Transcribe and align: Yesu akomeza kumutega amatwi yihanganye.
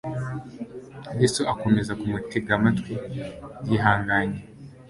Yesu 1.21 1.41
akomeza 1.53 1.91
kumutega 1.99 2.51
amatwi 2.57 2.93
yihanganye. 3.67 4.41